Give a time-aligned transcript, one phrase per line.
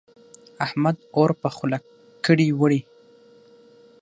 [0.65, 1.79] احمد اور په خوله
[2.25, 2.81] کړې وړي.